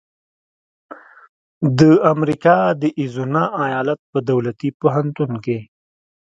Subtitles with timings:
[1.79, 1.81] د
[2.13, 5.59] امریکا د اریزونا ایالت په دولتي پوهنتون کې